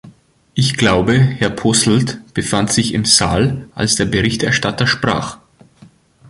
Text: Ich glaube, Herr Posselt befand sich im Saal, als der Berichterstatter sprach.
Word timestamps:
Ich 0.55 0.77
glaube, 0.77 1.13
Herr 1.13 1.51
Posselt 1.51 2.21
befand 2.33 2.71
sich 2.71 2.95
im 2.95 3.05
Saal, 3.05 3.69
als 3.75 3.97
der 3.97 4.05
Berichterstatter 4.05 4.87
sprach. 4.87 5.37